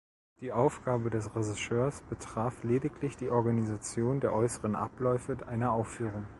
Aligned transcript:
Die 0.39 0.51
Aufgabe 0.51 1.11
des 1.11 1.35
Regisseurs 1.35 2.01
betraf 2.09 2.63
lediglich 2.63 3.17
die 3.17 3.29
Organisation 3.29 4.19
der 4.19 4.33
äußeren 4.33 4.75
Abläufe 4.75 5.37
einer 5.47 5.73
Aufführung. 5.73 6.25